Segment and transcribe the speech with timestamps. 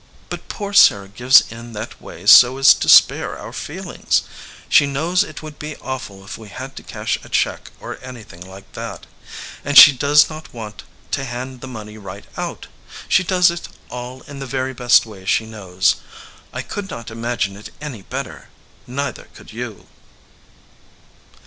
[0.31, 4.23] "But poor Sarah gives in that way so as to spare our feelings.
[4.67, 8.41] She knows it would be awful if we had to cash a check or anything
[8.43, 9.05] like that.
[9.63, 12.65] And she does not want to hand the money right out.
[13.07, 15.97] She does it all in the very best way she knows.
[16.51, 18.49] I could not manage it any better;
[18.87, 19.85] neither could you."